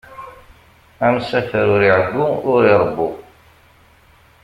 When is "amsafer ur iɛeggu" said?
1.05-2.27